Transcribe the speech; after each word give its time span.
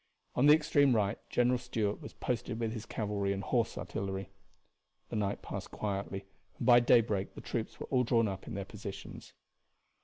On 0.33 0.47
the 0.47 0.55
extreme 0.55 0.95
right 0.95 1.19
General 1.29 1.59
Stuart 1.59 2.01
was 2.01 2.13
posted 2.15 2.59
with 2.59 2.73
his 2.73 2.87
cavalry 2.87 3.31
and 3.33 3.43
horse 3.43 3.77
artillery. 3.77 4.31
The 5.09 5.15
night 5.15 5.43
passed 5.43 5.69
quietly 5.69 6.25
and 6.57 6.65
by 6.65 6.79
daybreak 6.79 7.35
the 7.35 7.39
troops 7.41 7.79
were 7.79 7.85
all 7.91 8.03
drawn 8.03 8.27
up 8.27 8.47
in 8.47 8.55
their 8.55 8.65
positions. 8.65 9.33